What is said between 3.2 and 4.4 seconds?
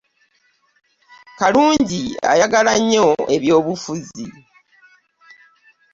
ebyobufuzi.